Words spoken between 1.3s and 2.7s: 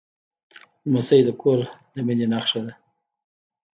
کور د مینې نښه